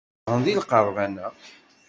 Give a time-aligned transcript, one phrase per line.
[0.23, 1.27] Zedɣen deg lqerban-a.